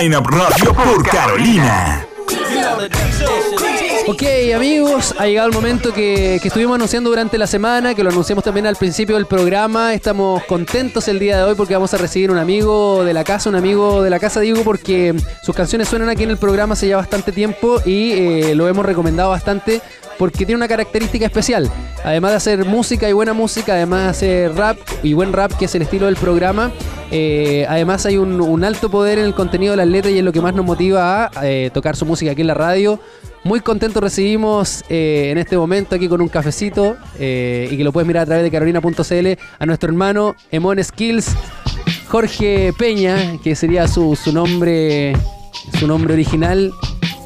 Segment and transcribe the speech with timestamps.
[0.00, 2.06] Line Up Radio por Carolina.
[4.06, 4.22] Ok,
[4.54, 8.44] amigos, ha llegado el momento que, que estuvimos anunciando durante la semana, que lo anunciamos
[8.44, 9.94] también al principio del programa.
[9.94, 13.50] Estamos contentos el día de hoy porque vamos a recibir un amigo de la casa,
[13.50, 16.86] un amigo de la casa, digo, porque sus canciones suenan aquí en el programa hace
[16.86, 19.82] ya bastante tiempo y eh, lo hemos recomendado bastante
[20.18, 21.70] porque tiene una característica especial.
[22.04, 25.66] Además de hacer música y buena música, además de hacer rap y buen rap, que
[25.66, 26.72] es el estilo del programa,
[27.10, 30.32] eh, además hay un, alto poder en el contenido de las letras y es lo
[30.32, 33.00] que más nos motiva a eh, tocar su música aquí en la radio.
[33.44, 38.06] Muy contento recibimos eh, en este momento aquí con un cafecito y que lo puedes
[38.06, 39.26] mirar a través de carolina.cl
[39.58, 41.34] a nuestro hermano Emon Skills,
[42.08, 45.14] Jorge Peña, que sería su nombre
[45.78, 46.72] su nombre original.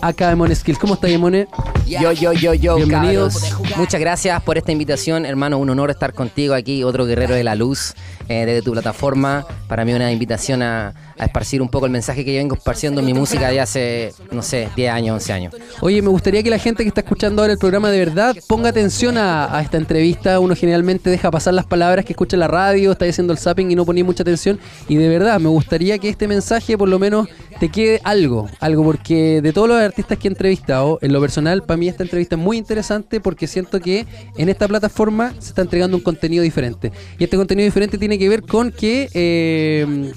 [0.02, 0.80] Acá Emon Skills.
[0.80, 1.46] ¿Cómo estás, Emone?
[1.86, 3.38] Yo, yo, yo, yo, Bienvenidos.
[3.38, 3.76] cabros.
[3.78, 5.58] Muchas gracias por esta invitación, hermano.
[5.58, 7.94] Un honor estar contigo aquí, otro guerrero de la luz,
[8.28, 9.46] eh, desde tu plataforma.
[9.68, 13.00] Para mí una invitación a, a esparcir un poco el mensaje que yo vengo esparciendo
[13.00, 15.54] en mi música ya hace, no sé, 10 años, 11 años.
[15.80, 18.70] Oye, me gustaría que la gente que está escuchando ahora el programa de verdad ponga
[18.70, 20.40] atención a, a esta entrevista.
[20.40, 23.70] Uno generalmente deja pasar las palabras que escucha en la radio, está haciendo el zapping
[23.70, 24.58] y no ponía mucha atención.
[24.88, 27.28] Y de verdad, me gustaría que este mensaje por lo menos
[27.60, 31.62] te quede algo, algo, porque de todos los artistas que he entrevistado, en lo personal,
[31.62, 35.62] para mí esta entrevista es muy interesante porque siento que en esta plataforma se está
[35.62, 36.92] entregando un contenido diferente.
[37.18, 39.08] Y este contenido diferente tiene que ver con que...
[39.14, 40.12] eh,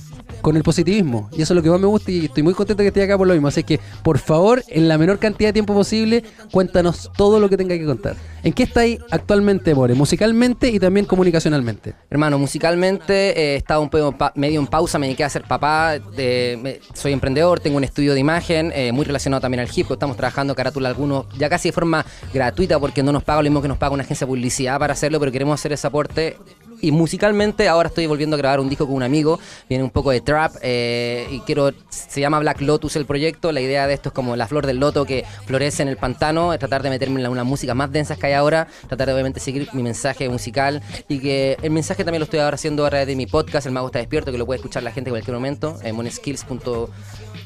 [0.45, 1.27] con el positivismo.
[1.31, 3.17] Y eso es lo que más me gusta y estoy muy contento que esté acá
[3.17, 3.47] por lo mismo.
[3.47, 7.57] Así que, por favor, en la menor cantidad de tiempo posible, cuéntanos todo lo que
[7.57, 8.15] tenga que contar.
[8.43, 9.95] ¿En qué estáis actualmente, More?
[9.95, 11.95] Musicalmente y también comunicacionalmente.
[12.11, 15.95] Hermano, musicalmente eh, he estado un poco medio en pausa, me dediqué a ser papá,
[16.15, 19.93] me- soy emprendedor, tengo un estudio de imagen, eh, muy relacionado también al hip hop,
[19.93, 23.63] estamos trabajando carátula algunos, ya casi de forma gratuita porque no nos paga lo mismo
[23.63, 26.37] que nos paga una agencia de publicidad para hacerlo, pero queremos hacer ese aporte.
[26.81, 30.11] Y musicalmente ahora estoy volviendo a grabar un disco con un amigo, viene un poco
[30.11, 34.09] de trap eh, y quiero, se llama Black Lotus el proyecto, la idea de esto
[34.09, 37.17] es como la flor del loto que florece en el pantano, es tratar de meterme
[37.17, 40.27] en la- una música más densa que hay ahora, tratar de obviamente seguir mi mensaje
[40.29, 43.65] musical y que el mensaje también lo estoy ahora haciendo a través de mi podcast,
[43.67, 46.45] El Mago está despierto, que lo puede escuchar la gente en cualquier momento, en moneskills.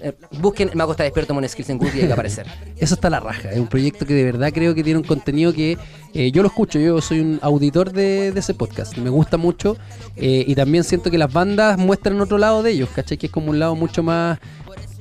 [0.02, 2.46] Eh, busquen El Mago está despierto, Moneskills en Google y va a aparecer.
[2.78, 3.52] Eso está la raja.
[3.52, 5.78] Es un proyecto que de verdad creo que tiene un contenido que
[6.14, 6.80] eh, yo lo escucho.
[6.80, 8.98] Yo soy un auditor de, de ese podcast.
[8.98, 9.78] Me gusta mucho.
[10.16, 13.18] eh, y también siento que las bandas muestran otro lado de ellos, ¿cachai?
[13.18, 14.40] Que es como un lado mucho más...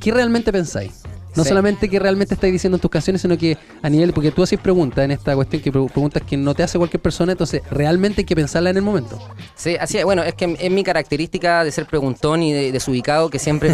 [0.00, 1.03] ¿Qué realmente pensáis?
[1.36, 1.50] No Sí.
[1.50, 4.12] solamente que realmente estáis diciendo en tus canciones, sino que a nivel...
[4.12, 7.00] Porque tú haces preguntas en esta cuestión, que pre- preguntas que no te hace cualquier
[7.00, 9.18] persona, entonces realmente hay que pensarla en el momento.
[9.54, 10.04] Sí, así es.
[10.04, 13.70] Bueno, es que es mi característica de ser preguntón y de- desubicado que siempre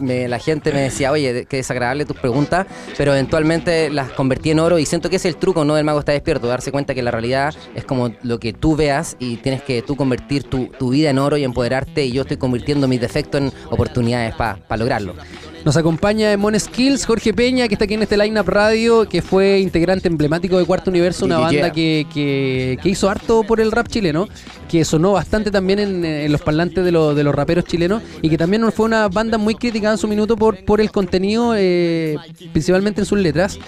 [0.00, 2.66] me- la gente me decía, oye, qué desagradable tus preguntas,
[2.96, 5.74] pero eventualmente las convertí en oro y siento que ese es el truco, ¿no?
[5.74, 9.16] Del mago está despierto, darse cuenta que la realidad es como lo que tú veas
[9.18, 12.36] y tienes que tú convertir tu, tu vida en oro y empoderarte y yo estoy
[12.36, 15.14] convirtiendo mis defectos en oportunidades para lograrlo.
[15.64, 16.54] Nos acompaña Mon
[16.98, 20.64] Jorge Peña, que está aquí en este Line Up Radio, que fue integrante emblemático de
[20.64, 21.72] Cuarto Universo, una banda yeah.
[21.72, 24.28] que, que- que hizo harto por el rap chileno,
[24.68, 28.28] que sonó bastante también en, en los parlantes de, los- de los raperos chilenos, y
[28.28, 32.16] que también fue una banda muy criticada en su minuto por, por el contenido, eh,
[32.52, 33.58] principalmente en sus letras.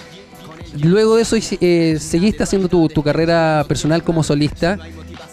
[0.82, 4.78] Luego de eso eh, seguiste haciendo tu, tu carrera personal como solista,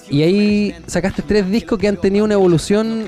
[0.09, 3.07] y ahí sacaste tres discos que han tenido una evolución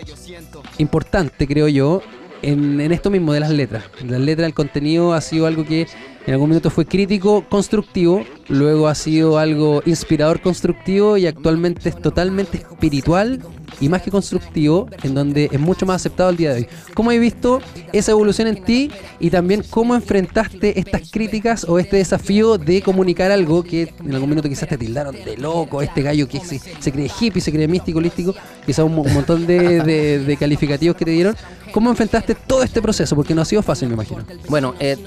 [0.78, 2.02] importante, creo yo,
[2.41, 3.84] en, esto mismo de las letras.
[4.07, 5.88] Las letras, el contenido ha sido algo que
[6.25, 12.00] en algún momento fue crítico, constructivo, luego ha sido algo inspirador, constructivo y actualmente es
[12.00, 13.41] totalmente espiritual
[13.81, 16.68] y más que constructivo, en donde es mucho más aceptado el día de hoy.
[16.94, 17.59] ¿Cómo has visto
[17.92, 23.31] esa evolución en ti y también cómo enfrentaste estas críticas o este desafío de comunicar
[23.31, 26.91] algo que en algún minuto quizás te tildaron de loco, este gallo que se, se
[26.91, 28.34] cree hippie, se cree místico, holístico,
[28.66, 31.35] quizás un, un montón de, de- de calificativos que te dieron?
[31.73, 33.16] ¿Cómo enfrentaste todo este proceso?
[33.16, 34.23] Porque no ha sido fácil, me imagino.
[34.50, 34.97] Bueno, eh,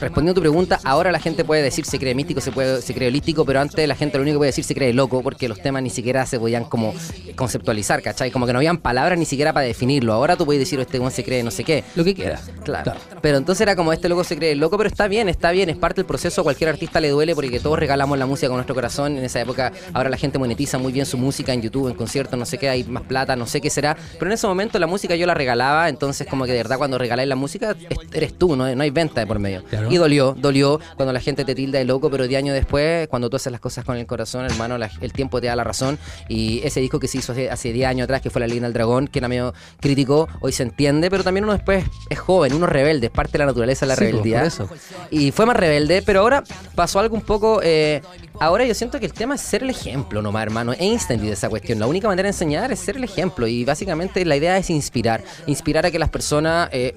[0.00, 2.94] respondiendo a tu pregunta, ahora la gente puede decir se cree místico, se, puede, se
[2.94, 5.48] cree holístico, pero antes la gente lo único que puede decir se cree loco, porque
[5.48, 6.94] los temas ni siquiera se podían como
[7.36, 8.30] conceptualizar, ¿cachai?
[8.30, 10.12] Como que no habían palabras ni siquiera para definirlo.
[10.12, 11.84] Ahora tú puedes decir, este weón se cree no sé qué.
[11.94, 12.50] Lo que quieras.
[12.64, 12.84] Claro.
[12.84, 13.00] Claro.
[13.22, 15.76] Pero entonces era como este loco se cree loco, pero está bien, está bien, es
[15.76, 16.40] parte del proceso.
[16.40, 19.16] A cualquier artista le duele porque todos regalamos la música con nuestro corazón.
[19.18, 22.38] En esa época, ahora la gente monetiza muy bien su música en YouTube, en conciertos,
[22.38, 23.96] no sé qué, hay más plata, no sé qué será.
[24.14, 26.98] Pero en ese momento la música yo la regalaba, entonces como que de verdad cuando
[26.98, 29.62] regaláis la música es- eres tú, no, no hay venta de por medio.
[29.78, 29.92] Claro.
[29.92, 33.28] Y dolió, dolió cuando la gente te tilda de loco, pero 10 años después, cuando
[33.30, 35.98] tú haces las cosas con el corazón, hermano, la- el tiempo te da la razón.
[36.28, 38.68] Y ese disco que se hizo hace, hace 10 años atrás, que fue La Leyenda
[38.68, 42.54] del Dragón, que era medio crítico, hoy se entiende, pero también uno después es joven,
[42.54, 44.44] uno es rebelde, es parte de la naturaleza de la Sí, pues, rebeldía.
[44.44, 44.68] eso.
[45.10, 46.42] Y fue más rebelde, pero ahora
[46.74, 47.60] pasó algo un poco.
[47.62, 48.02] eh,
[48.40, 50.72] ahora yo siento que el tema es ser el ejemplo nomás, hermano.
[50.78, 51.78] Einstein dice esa cuestión.
[51.78, 53.46] La única manera de enseñar es ser el ejemplo.
[53.46, 55.22] Y básicamente la idea es inspirar.
[55.46, 56.68] Inspirar a que las personas.
[56.72, 56.94] eh,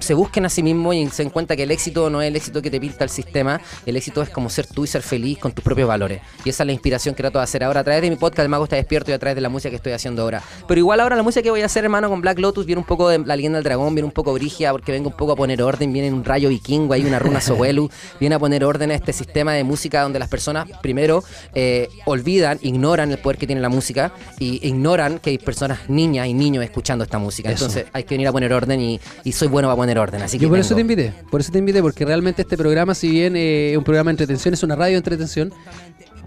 [0.00, 2.36] se busquen a sí mismos y se den cuenta que el éxito no es el
[2.36, 5.38] éxito que te pinta el sistema, el éxito es como ser tú y ser feliz
[5.38, 6.20] con tus propios valores.
[6.44, 8.40] Y esa es la inspiración que trato de hacer ahora a través de mi podcast,
[8.40, 10.42] el Mago está despierto y a través de la música que estoy haciendo ahora.
[10.66, 12.86] Pero igual ahora la música que voy a hacer, hermano, con Black Lotus viene un
[12.86, 15.36] poco de la leyenda del dragón, viene un poco brigia porque vengo un poco a
[15.36, 18.94] poner orden, viene un rayo vikingo, hay una runa Sobuelu, viene a poner orden a
[18.94, 21.22] este sistema de música donde las personas primero
[21.54, 26.26] eh, olvidan, ignoran el poder que tiene la música y ignoran que hay personas, niñas
[26.26, 27.50] y niños escuchando esta música.
[27.50, 27.66] Eso.
[27.66, 30.22] Entonces hay que venir a poner orden y, y soy bueno para poner orden.
[30.22, 32.94] Así que Yo por eso te invité, por eso te invité, porque realmente este programa,
[32.94, 35.52] si bien eh, es un programa de entretención, es una radio de entretención,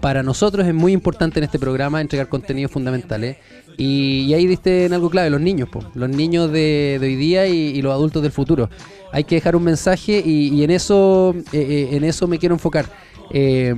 [0.00, 3.38] para nosotros es muy importante en este programa entregar contenidos fundamentales.
[3.76, 7.16] Y, y ahí diste en algo clave, los niños, po, los niños de, de hoy
[7.16, 8.68] día y, y los adultos del futuro.
[9.12, 12.54] Hay que dejar un mensaje y, y en eso eh, eh, en eso me quiero
[12.54, 12.86] enfocar.
[13.32, 13.74] Eh,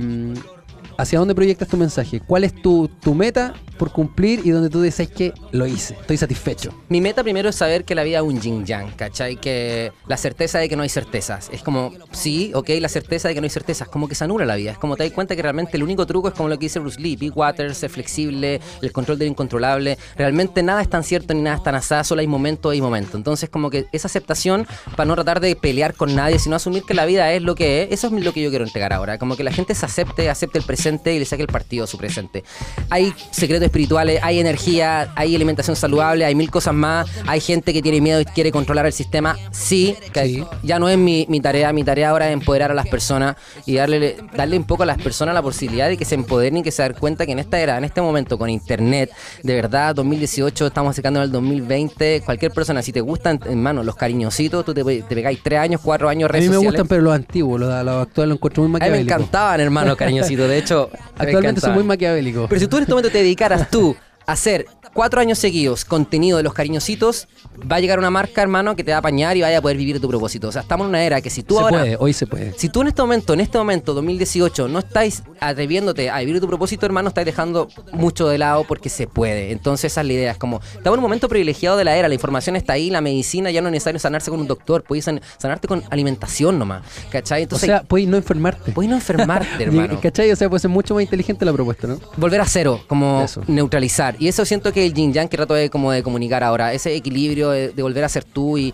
[0.97, 2.19] ¿Hacia dónde proyectas tu mensaje?
[2.19, 6.17] ¿Cuál es tu, tu meta por cumplir y donde tú dices que lo hice, estoy
[6.17, 6.73] satisfecho?
[6.89, 9.35] Mi meta primero es saber que la vida es un yin yang, ¿cachai?
[9.35, 11.51] Que la certeza de que no hay certezas.
[11.53, 14.43] Es como, sí, ok, la certeza de que no hay certezas, como que se anula
[14.47, 14.71] la vida.
[14.71, 16.79] Es como te das cuenta que realmente el único truco es como lo que dice
[16.79, 19.99] Bruce Lee, Big Water, ser flexible, el control de lo incontrolable.
[20.15, 23.17] Realmente nada es tan cierto ni nada es tan asado, solo hay momento y momento.
[23.17, 24.65] Entonces, como que esa aceptación
[24.95, 27.83] para no tratar de pelear con nadie, sino asumir que la vida es lo que
[27.83, 29.19] es, eso es lo que yo quiero entregar ahora.
[29.19, 31.87] Como que la gente se acepte, acepte el presente y le saque el partido a
[31.87, 32.43] su presente.
[32.89, 37.07] Hay secretos espirituales, hay energía, hay alimentación saludable, hay mil cosas más.
[37.27, 39.37] Hay gente que tiene miedo y quiere controlar el sistema.
[39.51, 40.43] Sí, que Sí.
[40.63, 41.71] ya no es mi, mi tarea.
[41.73, 43.35] Mi tarea ahora es empoderar a las personas
[43.65, 46.63] y darle, darle un poco a las personas la posibilidad de que se empoderen y
[46.63, 49.09] que se den cuenta que en esta era, en este momento, con internet,
[49.43, 52.21] de verdad, 2018, estamos acercando al 2020.
[52.25, 56.09] Cualquier persona, si te gustan, hermano, los cariñositos, tú te, te pegáis tres años, cuatro
[56.09, 56.71] años A redes mí me sociales.
[56.81, 59.95] gustan, pero los antiguos, los, los actuales los encuentro muy A mí me encantaban, hermano,
[59.95, 60.47] cariñositos.
[60.49, 61.75] De hecho, me Actualmente encantaban.
[61.75, 62.47] muy maquiavélicos.
[62.49, 63.95] Pero si tú en este momento te dedicaras tú
[64.27, 67.27] hacer cuatro años seguidos contenido de los cariñositos,
[67.71, 69.77] va a llegar una marca, hermano, que te va a apañar y vaya a poder
[69.77, 70.47] vivir tu propósito.
[70.49, 71.79] O sea, estamos en una era que si tú se ahora...
[71.79, 72.53] puede, hoy se puede.
[72.57, 76.47] Si tú en este momento, en este momento, 2018, no estáis atreviéndote a vivir tu
[76.47, 79.51] propósito, hermano, estáis dejando mucho de lado porque se puede.
[79.51, 80.31] Entonces esa es la idea.
[80.31, 83.01] Es como, estamos en un momento privilegiado de la era, la información está ahí, la
[83.01, 86.83] medicina ya no es necesario sanarse con un doctor, puedes san- sanarte con alimentación nomás.
[87.11, 87.41] ¿Cachai?
[87.41, 88.71] O Entonces, sea, puedes no enfermarte.
[88.71, 89.99] puedes no enfermarte, hermano.
[90.01, 90.31] ¿Cachai?
[90.31, 91.99] O sea, puede ser mucho más inteligente la propuesta, ¿no?
[92.17, 93.41] volver a cero, como Eso.
[93.47, 94.15] neutralizar.
[94.19, 96.95] Y eso siento que el yin yang que trato de, como de comunicar ahora, ese
[96.95, 98.73] equilibrio de, de volver a ser tú y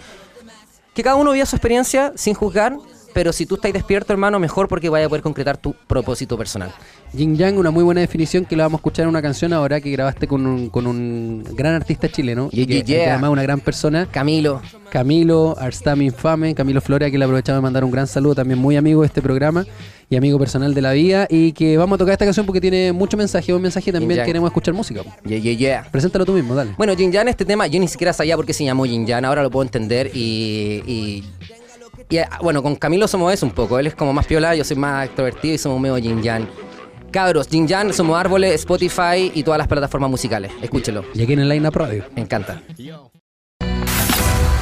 [0.93, 2.77] que cada uno viva su experiencia sin juzgar,
[3.13, 6.71] pero si tú estás despierto, hermano, mejor porque vaya a poder concretar tu propósito personal.
[7.13, 9.79] Yin Yang, una muy buena definición que la vamos a escuchar en una canción ahora
[9.79, 12.49] que grabaste con un, con un gran artista chileno.
[12.49, 14.07] Yeah, y que, yeah, que además una gran persona.
[14.09, 18.59] Camilo, Camilo, Arstami Infame, Camilo Flores, que le aprovechamos de mandar un gran saludo, también
[18.59, 19.65] muy amigo de este programa
[20.13, 21.27] y amigo personal de la vida.
[21.29, 24.23] Y que vamos a tocar esta canción porque tiene mucho mensaje, un mensaje y también
[24.23, 25.01] queremos escuchar música.
[25.25, 25.87] yeah, yeah, yeah.
[25.91, 26.73] Preséntalo tú mismo, dale.
[26.77, 29.25] Bueno, Yin Yang, este tema, yo ni siquiera sabía por qué se llamó Yin Yang,
[29.25, 30.83] ahora lo puedo entender y.
[30.85, 31.23] y-
[32.09, 33.79] y, ah, bueno, con Camilo somos eso un poco.
[33.79, 36.47] Él es como más piola, yo soy más extrovertido y somos medio Yin Yang.
[37.11, 40.51] Cabros, Yin Yang, somos árboles, Spotify y todas las plataformas musicales.
[40.61, 42.03] Escúchelo, Y aquí en el Line Up Radio.
[42.15, 42.61] me encanta.
[42.77, 42.99] Line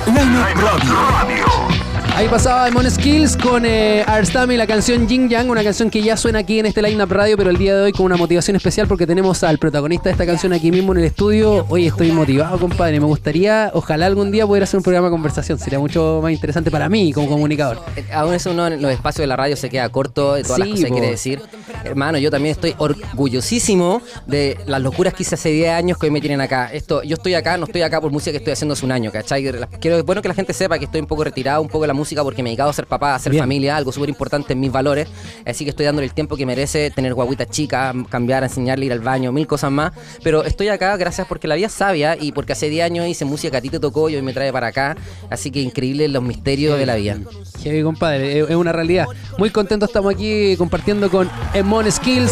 [0.07, 1.90] Up Radio.
[2.15, 6.15] Ahí pasaba Demon Skills con eh, Arstami, la canción Yin Yang, una canción que ya
[6.15, 8.55] suena aquí en este Line Up Radio, pero el día de hoy con una motivación
[8.55, 11.65] especial porque tenemos al protagonista de esta canción aquí mismo en el estudio.
[11.67, 12.99] Hoy estoy motivado, compadre.
[12.99, 15.57] Me gustaría, ojalá algún día poder hacer un programa de conversación.
[15.57, 17.81] Sería mucho más interesante para mí como comunicador.
[17.95, 20.59] Eh, Aún eso uno en los espacios de la radio se queda corto de todas
[20.59, 21.41] las Sí, cosas que quiere decir.
[21.85, 26.11] Hermano, yo también estoy orgullosísimo de las locuras que hice hace 10 años que hoy
[26.11, 26.69] me tienen acá.
[26.71, 29.11] Esto, yo estoy acá, no estoy acá por música que estoy haciendo hace un año,
[29.11, 29.41] ¿cachai?
[29.79, 31.87] Quiero, es bueno que la gente sepa que estoy un poco retirado un poco de
[31.87, 33.43] la música porque me he dedicado a ser papá, a ser Bien.
[33.43, 35.07] familia, algo súper importante en mis valores.
[35.45, 38.99] Así que estoy dándole el tiempo que merece tener guaguitas chicas, cambiar, enseñarle, ir al
[38.99, 39.91] baño, mil cosas más.
[40.23, 43.25] Pero estoy acá gracias porque la vida es sabia y porque hace 10 años hice
[43.25, 44.95] música que a ti te tocó y hoy me trae para acá.
[45.29, 47.17] Así que increíble los misterios de la vida.
[47.63, 49.05] Heavy, compadre, es es una realidad.
[49.37, 52.31] Muy contento estamos aquí compartiendo con Emon Skills.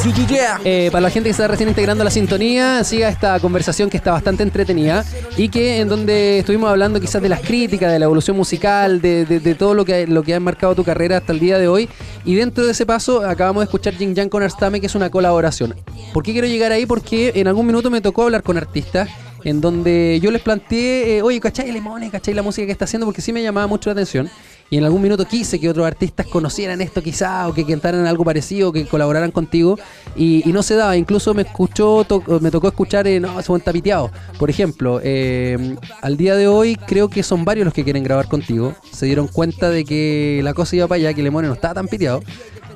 [0.63, 4.11] Eh, para la gente que está recién integrando la sintonía, siga esta conversación que está
[4.11, 5.05] bastante entretenida
[5.37, 9.25] y que en donde estuvimos hablando quizás de las críticas, de la evolución musical, de,
[9.25, 11.67] de- de todo lo que, lo que ha marcado tu carrera hasta el día de
[11.67, 11.87] hoy.
[12.25, 15.11] Y dentro de ese paso acabamos de escuchar Jin Yang con Arstame, que es una
[15.11, 15.75] colaboración.
[16.11, 16.87] ¿Por qué quiero llegar ahí?
[16.87, 19.09] Porque en algún minuto me tocó hablar con artistas
[19.43, 22.09] en donde yo les planteé, eh, oye, ¿cachai Lemone?
[22.09, 23.05] ¿cachai la música que está haciendo?
[23.05, 24.29] Porque sí me llamaba mucho la atención.
[24.69, 28.23] Y en algún minuto quise que otros artistas conocieran esto quizá, o que cantaran algo
[28.23, 29.77] parecido, que colaboraran contigo,
[30.15, 30.95] y, no se daba.
[30.95, 33.35] Incluso me escuchó, to- me tocó escuchar, eh, no,
[33.71, 34.11] piteado.
[34.37, 38.27] Por ejemplo, eh, al día de hoy creo que son varios los que quieren grabar
[38.27, 38.75] contigo.
[38.91, 41.87] Se dieron cuenta de que la cosa iba para allá, que Lemone no estaba tan
[41.87, 42.21] piteado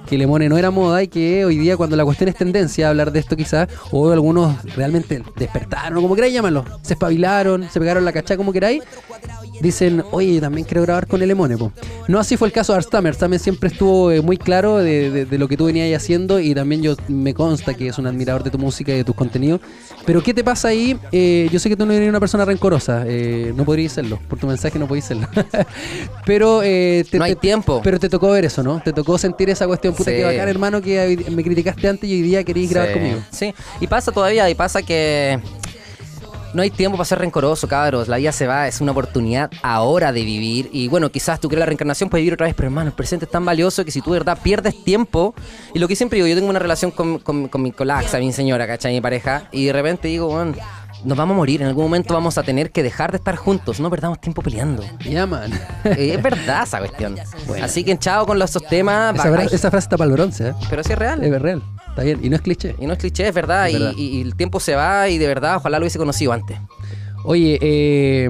[0.08, 2.90] que Lemone no era moda y que hoy día cuando la cuestión es tendencia a
[2.90, 7.80] hablar de esto quizás, o algunos realmente despertaron, o como queráis llamarlo, se espabilaron, se
[7.80, 8.84] pegaron la cachá como queráis,
[9.62, 11.58] dicen, oye, yo también quiero grabar con el Emone.
[11.58, 11.72] po".
[12.08, 13.16] No así fue el caso de Arstammer.
[13.16, 16.54] También siempre estuvo eh, muy claro de, de- de lo que tú venías haciendo y
[16.54, 19.62] también yo me consta que es un admirador de tu música y de tus contenidos.
[20.06, 20.98] Pero ¿qué te pasa ahí?
[21.12, 23.04] Eh, yo sé que tú no eres una persona rencorosa.
[23.08, 24.20] eh, no podrías serlo.
[24.28, 25.28] Por tu mensaje no podías serlo.
[26.26, 27.82] pero te, No hay te- tiempo.
[27.84, 28.82] Pero te tocó ver eso, ¿no?
[28.84, 29.94] Te tocó sentir esa cuestión.
[29.94, 30.18] Puta, Sí.
[30.18, 33.20] que bacán, hermano, que me criticaste antes y hoy día querías grabar Sí, conmigo.
[33.32, 35.40] Sí, y pasa todavía, y pasa que
[36.54, 38.08] no hay tiempo para ser rencoroso, cabros.
[38.08, 40.70] La vida se va, es una oportunidad ahora de vivir.
[40.72, 43.26] Y bueno, quizás tú crees la reencarnación, puedes vivir otra vez, pero hermano, el presente
[43.26, 45.34] es tan valioso que si tú de verdad pierdes tiempo.
[45.74, 48.32] Y lo que siempre digo, yo tengo una relación con, con, con mi colaxa, mi
[48.32, 48.94] señora, ¿cachai?
[48.94, 50.54] Mi pareja, y de repente digo, bueno,
[51.06, 53.80] nos vamos a morir, en algún momento vamos a tener que dejar de estar juntos,
[53.80, 54.84] no perdamos tiempo peleando.
[55.10, 55.52] Ya, man.
[55.86, 57.16] Eh, es verdad esa cuestión.
[57.62, 59.14] Así que chao con los, esos temas.
[59.16, 60.54] esa, fra- esa frase está para el bronce, ¿eh?
[60.70, 61.24] pero sí es real.
[61.24, 61.62] Es real.
[61.90, 62.20] Está bien.
[62.24, 62.76] Y no es cliché.
[62.80, 63.68] Y no es cliché, es verdad.
[63.68, 63.94] Es y, verdad.
[63.98, 66.58] y- y el tiempo se va y de verdad, ojalá lo hubiese conocido antes.
[67.26, 68.30] Oye, eh,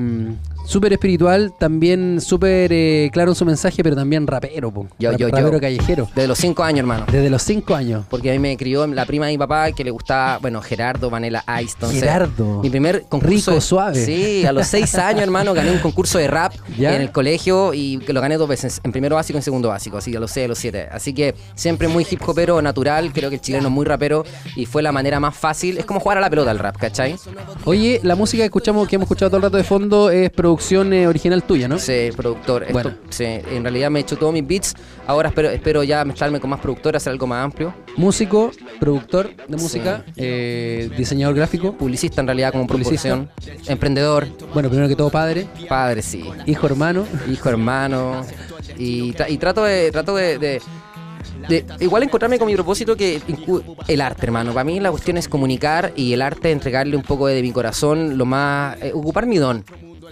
[0.65, 4.87] súper espiritual, también súper eh, claro en su mensaje, pero también rapero, po.
[4.99, 5.35] Yo, Ra- yo, yo.
[5.35, 6.07] rapero callejero.
[6.15, 7.05] Desde los cinco años, hermano.
[7.11, 8.05] Desde los cinco años.
[8.09, 11.09] Porque a mí me crió la prima de mi papá que le gustaba, bueno, Gerardo
[11.09, 11.73] Vanilla Ice.
[11.75, 12.61] Entonces, Gerardo.
[12.61, 13.51] Mi primer concurso.
[13.51, 14.05] Rico, suave.
[14.05, 16.95] Sí, a los seis años, hermano, gané un concurso de rap ¿Ya?
[16.95, 19.69] en el colegio y que lo gané dos veces, en primero básico y en segundo
[19.69, 20.87] básico, así a los seis, a los siete.
[20.91, 23.11] Así que siempre muy hip hopero, natural.
[23.13, 24.23] Creo que el chileno es muy rapero
[24.55, 25.77] y fue la manera más fácil.
[25.77, 27.15] Es como jugar a la pelota el rap, ¿cachai?
[27.65, 30.52] Oye, la música que escuchamos, que hemos escuchado todo el rato de fondo, es producción
[30.93, 31.77] eh, original tuya, ¿no?
[31.79, 32.63] Sí, productor.
[32.63, 32.91] Esto- Bueno.
[33.09, 34.73] sí, en realidad me he hecho todos mis beats.
[35.07, 37.73] Ahora espero, espero ya mezclarme con más productores, hacer algo más amplio.
[37.97, 41.73] Músico, productor de música, eh, diseñador gráfico.
[41.77, 43.09] Publicista en realidad como Publicista.
[43.15, 43.63] proporción.
[43.67, 44.27] Emprendedor.
[44.53, 46.23] Bueno, primero que todo padre, Padre, sí.
[46.45, 47.05] hijo, hermano.
[47.31, 48.25] Hijo, hermano.
[48.77, 49.91] Y, tra- y trato de.
[49.91, 50.61] Trato de, de-
[51.49, 53.21] de igual encontrarme con mi propósito que
[53.89, 54.53] el arte, hermano.
[54.53, 58.17] Para mí la cuestión es comunicar y el arte entregarle un poco de, mi corazón,
[58.17, 58.77] lo más.
[58.81, 59.65] eh, ocupar mi don.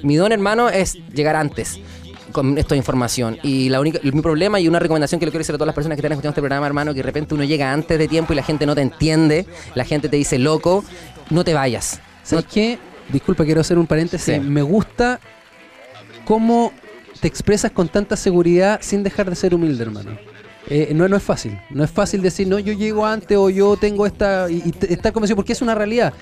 [0.04, 1.80] Mi don, hermano, es llegar antes
[2.32, 3.38] con esto de información.
[3.44, 5.76] Y la única, mi problema y una recomendación que le quiero hacer a todas las
[5.76, 8.34] personas que están escuchando este programa, hermano, que de repente uno llega antes de tiempo
[8.34, 10.84] y la gente no te entiende, la gente te dice loco,
[11.30, 12.00] no te vayas.
[12.24, 12.80] ¿Sabes qué?
[13.10, 14.36] Disculpa, quiero hacer un paréntesis.
[14.36, 14.40] Sí.
[14.40, 15.20] Me gusta
[16.26, 16.72] cómo
[17.20, 20.18] te expresas con tanta seguridad sin dejar de ser humilde, hermano.
[20.70, 21.60] Eh, no, no es fácil.
[21.72, 24.50] No es fácil decir, no, yo llego antes o yo tengo esta.
[24.50, 26.14] Y, estar convencido, porque es una realidad.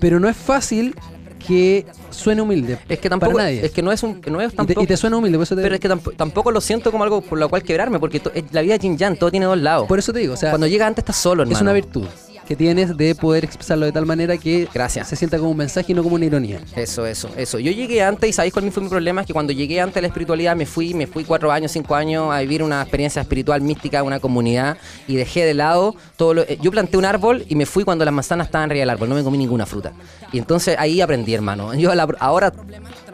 [0.00, 0.94] Pero no es fácil
[1.38, 2.74] que suene humilde.
[2.88, 3.64] Es que Para tampoco, nadie.
[3.64, 5.44] es que no es un, no es y, te, tampoco, y te suena humilde, por
[5.44, 7.98] eso te, Pero es que tamp- tampoco lo siento como algo por lo cual quebrarme,
[7.98, 9.86] porque to- la vida yin yang, todo tiene dos lados.
[9.88, 11.56] por eso te digo, o sea, Cuando llega antes estás solo, hermano.
[11.56, 12.04] es una virtud
[12.48, 15.06] que tienes de poder expresarlo de tal manera que Gracias.
[15.06, 16.60] se sienta como un mensaje y no como una ironía.
[16.74, 17.58] Eso, eso, eso.
[17.58, 19.20] Yo llegué antes y ¿sabéis cuál fue mi problema?
[19.20, 21.94] Es que cuando llegué antes a la espiritualidad me fui, me fui cuatro años, cinco
[21.94, 26.46] años a vivir una experiencia espiritual mística, una comunidad y dejé de lado todo lo...
[26.46, 29.14] Yo planté un árbol y me fui cuando las manzanas estaban arriba del árbol, no
[29.14, 29.92] me comí ninguna fruta.
[30.32, 31.74] Y entonces ahí aprendí, hermano.
[31.78, 32.50] Yo la- ahora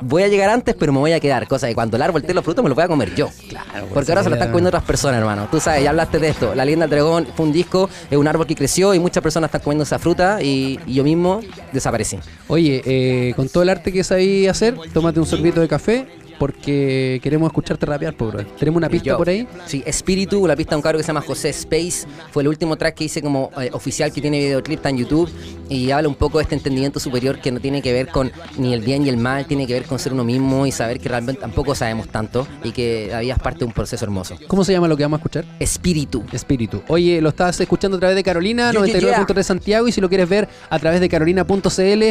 [0.00, 1.48] voy a llegar antes, pero me voy a quedar.
[1.48, 3.28] Cosa que cuando el árbol te los frutos me los voy a comer yo.
[3.48, 3.88] Claro.
[3.92, 5.48] Porque ahora se lo están comiendo otras personas, hermano.
[5.50, 6.54] Tú sabes, ya hablaste de esto.
[6.54, 9.48] La leyenda del dragón fue un disco, es un árbol que creció y muchas personas
[9.48, 11.40] están comiendo esa fruta y, y yo mismo
[11.72, 12.18] desaparecí.
[12.46, 16.06] Oye, eh, con todo el arte que sabéis hacer, tómate un sorbito de café
[16.38, 18.44] porque queremos escucharte rapear, po, bro.
[18.58, 19.16] Tenemos una pista Yo.
[19.16, 19.46] por ahí.
[19.66, 22.06] Sí, Espíritu, la pista de un cabro que se llama José Space.
[22.30, 25.30] Fue el último track que hice como eh, oficial que tiene videoclip está en YouTube.
[25.68, 28.74] Y habla un poco de este entendimiento superior que no tiene que ver con ni
[28.74, 31.08] el bien y el mal, tiene que ver con ser uno mismo y saber que
[31.08, 34.36] realmente tampoco sabemos tanto y que la vida es parte de un proceso hermoso.
[34.46, 35.44] ¿Cómo se llama lo que vamos a escuchar?
[35.58, 36.24] Espíritu.
[36.32, 36.82] Espíritu.
[36.88, 40.08] Oye, lo estás escuchando a través de Carolina, Yo, yo, 99.3 Santiago, y si lo
[40.08, 42.02] quieres ver a través de carolina.cl,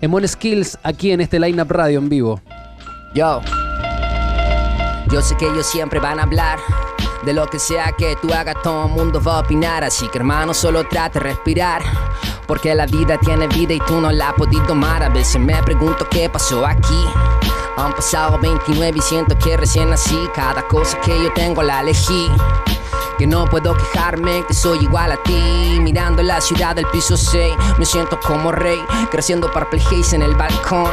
[0.00, 2.40] Emon Skills, aquí en este Lineup Radio en vivo.
[3.14, 3.40] Yo.
[5.10, 6.58] Yo sé que ellos siempre van a hablar.
[7.24, 9.84] De lo que sea que tú hagas, todo el mundo va a opinar.
[9.84, 11.82] Así que hermano, solo trate de respirar.
[12.46, 15.02] Porque la vida tiene vida y tú no la podido tomar.
[15.02, 17.06] A veces me pregunto qué pasó aquí.
[17.76, 20.28] Han pasado 29 y siento que recién nací.
[20.34, 22.30] Cada cosa que yo tengo la elegí.
[23.18, 25.78] Que no puedo quejarme, que soy igual a ti.
[25.80, 28.84] Mirando la ciudad del piso 6, me siento como rey.
[29.10, 30.90] Creciendo Purple Haze en el balcón.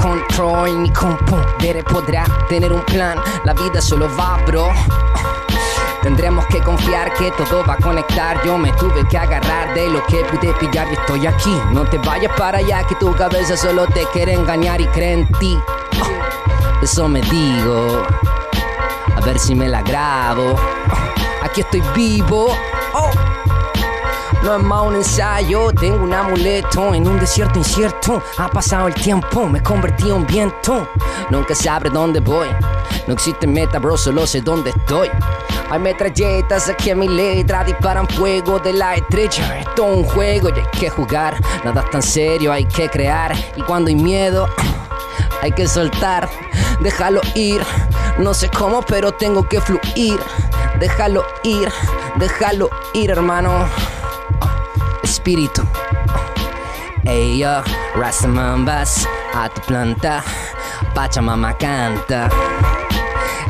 [0.00, 3.18] Control mi compoder podrá tener un plan.
[3.44, 4.68] La vida solo va, bro.
[6.02, 8.38] Tendremos que confiar que todo va a conectar.
[8.44, 11.58] Yo me tuve que agarrar de lo que pude pillar y estoy aquí.
[11.72, 15.32] No te vayas para allá, que tu cabeza solo te quiere engañar y cree en
[15.38, 15.58] ti.
[16.82, 18.02] Eso me digo.
[19.16, 20.56] A ver si me la grabo.
[21.54, 22.48] Aquí estoy vivo.
[22.94, 23.10] Oh.
[24.42, 28.20] No es más un ensayo, tengo un amuleto en un desierto incierto.
[28.38, 30.88] Ha pasado el tiempo, me convertí en viento.
[31.30, 32.48] Nunca sabré dónde voy.
[33.06, 35.08] No existe meta, bro, solo sé dónde estoy.
[35.70, 39.60] Hay metralletas aquí en mi letra, disparan fuego de la estrella.
[39.60, 41.40] Esto es un juego y hay que jugar.
[41.64, 43.32] Nada es tan serio, hay que crear.
[43.54, 44.48] Y cuando hay miedo,
[45.40, 46.28] hay que soltar.
[46.80, 47.62] déjalo ir.
[48.18, 50.18] No sé cómo, pero tengo que fluir.
[50.78, 51.72] Déjalo ir,
[52.16, 53.66] déjalo ir, hermano.
[55.02, 55.62] Espíritu.
[57.04, 57.62] Ey yo,
[57.94, 60.22] Rastamambas, a tu planta,
[60.94, 62.28] Pachamama canta.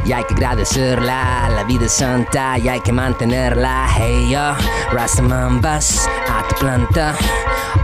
[0.04, 3.88] Y hay que agradecerla, la vida es santa y hay que mantenerla.
[3.96, 4.54] Hey yo,
[4.92, 7.14] Rastamambas, a tu planta,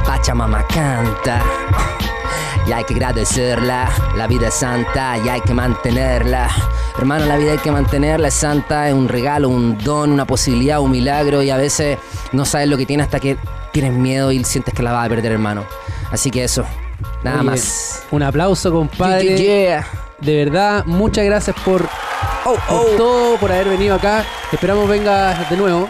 [0.04, 1.42] Pachamama canta.
[2.70, 6.48] Y hay que agradecerla, la vida es santa y hay que mantenerla.
[6.96, 10.78] Hermano, la vida hay que mantenerla, es santa, es un regalo, un don, una posibilidad,
[10.78, 11.98] un milagro y a veces
[12.30, 13.36] no sabes lo que tiene hasta que
[13.72, 15.64] tienes miedo y sientes que la vas a perder, hermano.
[16.12, 16.64] Así que eso,
[17.24, 18.04] nada Oye, más.
[18.12, 19.36] Un aplauso, compadre.
[19.36, 19.84] Yeah.
[20.20, 21.88] De verdad, muchas gracias por,
[22.44, 22.84] Oh, por oh.
[22.96, 24.24] todo, por haber venido acá.
[24.52, 25.88] Esperamos vengas de nuevo.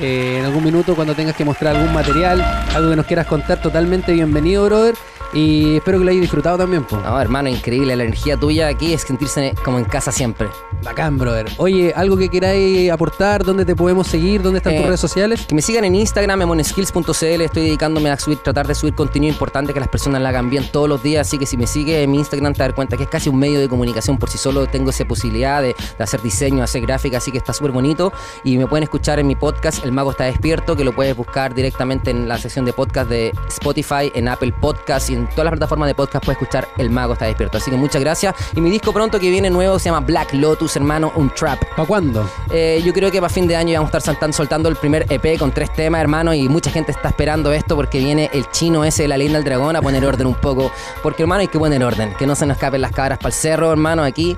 [0.00, 2.40] eh, en algún minuto cuando tengas que mostrar algún material,
[2.74, 4.94] algo que nos quieras contar, totalmente bienvenido, brother.
[5.32, 6.96] Y espero que lo hayas disfrutado también, po.
[6.98, 7.96] No, hermano, increíble.
[7.96, 10.48] La energía tuya aquí es sentirse como en casa siempre.
[10.82, 11.46] Bacán, brother.
[11.58, 14.42] Oye, algo que queráis aportar, ¿dónde te podemos seguir?
[14.42, 15.46] ¿Dónde están tus Eh, redes sociales?
[15.46, 17.40] Que me sigan en Instagram, monoskills.cl.
[17.40, 20.68] Estoy dedicándome a subir, tratar de subir contenido importante que las personas la hagan bien
[20.70, 21.26] todos los días.
[21.26, 23.38] Así que si me sigue en mi Instagram, te das cuenta que es casi un
[23.38, 24.66] medio de comunicación por sí solo.
[24.66, 28.12] Tengo esa posibilidad de, de hacer diseño, hacer gráfica, así que está súper bonito.
[28.44, 31.54] Y me pueden escuchar en mi podcast, El Mago está despierto, que lo puedes buscar
[31.54, 35.52] directamente en la sección de podcast de Spotify, en Apple Podcast y en todas las
[35.52, 37.58] plataformas de podcast puedes escuchar El Mago está despierto.
[37.58, 38.34] Así que muchas gracias.
[38.54, 41.58] Y mi disco pronto que viene nuevo se llama Black Lotus, hermano, un trap.
[41.76, 42.28] ¿Para cuándo?
[42.50, 45.06] Eh, yo creo que para fin de año vamos a estar saltando- soltando el primer
[45.10, 48.84] EP con tres temas, hermano, y mucha gente está esperando esto porque viene el chino
[48.84, 50.70] ese de la leyenda del dragón a poner orden un poco.
[51.02, 53.34] Porque, hermano, hay que poner orden, que no se nos escapen las cabras para el
[53.34, 54.36] cerro, hermano, aquí.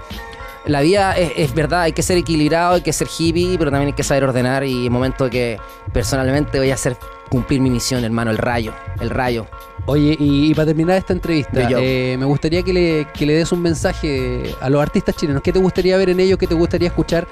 [0.67, 3.89] La vida es, es verdad, hay que ser equilibrado, hay que ser hippie, pero también
[3.89, 5.61] hay que saber ordenar y momento que
[5.93, 6.97] personalmente voy a hacer
[7.29, 9.47] cumplir mi misión, hermano, el rayo, el rayo.
[9.87, 13.53] Oye, y, y para terminar esta entrevista, eh, me gustaría que le, que le des
[13.53, 15.43] un mensaje a los artistas chilenos.
[15.43, 16.39] ¿Qué te gustaría ver en ellos?
[16.39, 17.27] ¿Qué te gustaría escuchar?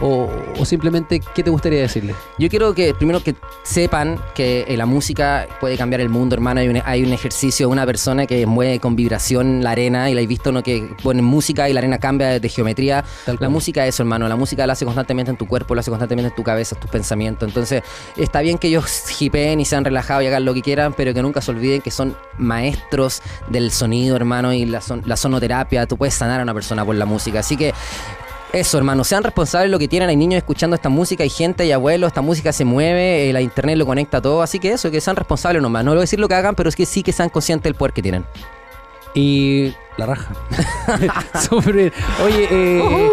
[0.00, 2.14] O, o simplemente, ¿qué te gustaría decirles?
[2.38, 6.60] Yo quiero que primero que sepan que eh, la música puede cambiar el mundo, hermano.
[6.60, 10.20] Hay un, hay un ejercicio una persona que mueve con vibración la arena y la
[10.20, 10.62] he visto ¿no?
[10.62, 13.04] que ponen música y la arena cambia de geometría.
[13.26, 13.50] Tal La cual.
[13.50, 14.28] música es eso, hermano.
[14.28, 16.80] La música la hace constantemente en tu cuerpo, la hace constantemente en tu cabeza, en
[16.80, 17.48] tus pensamientos.
[17.48, 17.82] Entonces,
[18.16, 21.20] está bien que ellos hipeen y sean relajados y hagan lo que quieran, pero que
[21.20, 25.86] nunca se olviden que son maestros del sonido, hermano, y la, son- la sonoterapia.
[25.86, 27.40] Tú puedes sanar a una persona por la música.
[27.40, 27.74] Así que
[28.52, 30.08] eso, hermano, sean responsables de lo que tienen.
[30.08, 33.40] Hay niños escuchando esta música, hay gente, hay abuelos, esta música se mueve, eh, la
[33.40, 34.42] internet lo conecta todo.
[34.42, 35.84] Así que eso, que sean responsables nomás.
[35.84, 37.74] No voy a decir lo que hagan, pero es que sí que sean conscientes del
[37.74, 38.24] poder que tienen.
[39.14, 40.34] Y la raja.
[41.72, 41.92] Bien.
[42.24, 43.10] Oye, eh,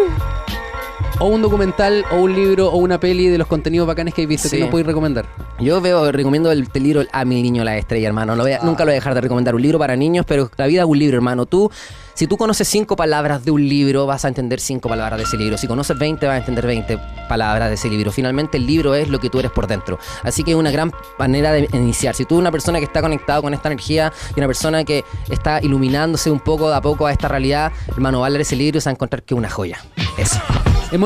[1.20, 4.26] o un documental, o un libro, o una peli de los contenidos bacanes que hay
[4.26, 4.56] visto Sí.
[4.56, 5.26] que nos podéis recomendar.
[5.58, 8.36] Yo veo, recomiendo el, el libro A mi niño la estrella, hermano.
[8.36, 9.54] No voy a- Nunca lo voy a dejar de recomendar.
[9.56, 11.46] Un libro para niños, pero la vida es un libro, hermano.
[11.46, 11.70] Tú,
[12.14, 15.36] si tú conoces cinco palabras de un libro, vas a entender cinco palabras de ese
[15.36, 15.58] libro.
[15.58, 18.12] Si conoces 20, vas a entender 20 palabras de ese libro.
[18.12, 19.98] Finalmente, el libro es lo que tú eres por dentro.
[20.22, 22.14] Así que es una gran manera de iniciar.
[22.14, 25.04] Si tú eres una persona que está conectado con esta energía y una persona que
[25.28, 28.54] está iluminándose un poco de a poco a esta realidad, hermano, va a leer ese
[28.54, 29.78] libro y se va a encontrar que es una joya.
[30.16, 30.38] Eso.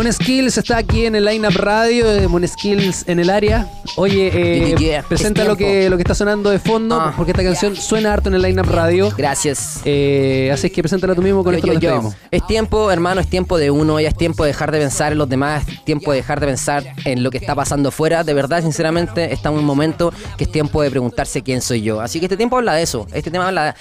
[0.03, 3.71] Emon Skills está aquí en el Lineup Radio, Emon Skills en el área.
[3.95, 7.15] Oye, eh, Yeah, yeah, presenta es lo que, lo que está sonando de fondo, Ah,
[7.17, 9.13] porque esta canción suena harto en el Lineup Radio.
[9.17, 9.81] Gracias.
[9.85, 12.15] Eh, así es que preséntala tú mismo con Yo, esto yo, yo.
[12.33, 15.19] Es tiempo, hermano, es tiempo de uno, ya es tiempo de dejar de pensar en
[15.19, 18.25] los demás, es tiempo de dejar de pensar en lo que está pasando fuera.
[18.25, 22.01] De verdad, sinceramente, estamos en un momento que es tiempo de preguntarse quién soy yo.
[22.01, 23.07] Así que este tiempo habla de eso.
[23.13, 23.75] Este tema habla de,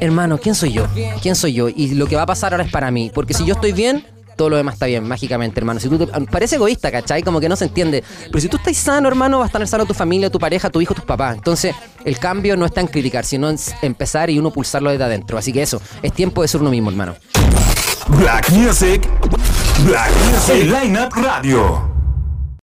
[0.00, 0.88] hermano, ¿quién soy yo?
[1.22, 1.68] ¿Quién soy yo?
[1.68, 3.12] Y lo que va a pasar ahora es para mí.
[3.14, 4.04] Porque si yo estoy bien,
[4.38, 5.80] todo lo demás está bien, mágicamente, hermano.
[5.80, 7.22] Si tú te- parece egoísta, ¿cachai?
[7.22, 8.02] Como que no se entiende.
[8.26, 10.80] Pero si tú estás sano, hermano, va a estar sano tu familia, tu pareja, tu
[10.80, 11.34] hijo, tus papás.
[11.36, 11.74] Entonces,
[12.04, 15.36] el cambio no está en criticar, sino en empezar y uno pulsarlo desde adentro.
[15.36, 17.16] Así que eso, es tiempo de ser uno mismo, hermano.
[18.08, 19.06] Black Music.
[19.84, 20.64] Black Music.
[20.82, 21.97] Lineup Radio.